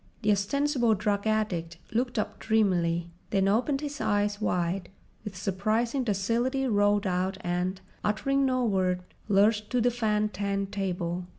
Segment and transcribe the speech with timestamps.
[0.23, 4.89] The ostensible drug addict looked up dreamily, then opened his eyes wide,
[5.23, 11.27] with surprising docility rolled out and, uttering no word, lurched to the fan tan table.